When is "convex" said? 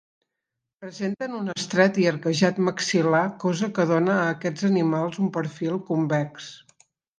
5.93-6.53